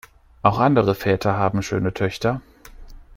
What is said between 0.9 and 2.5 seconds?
Väter haben schöne Töchter.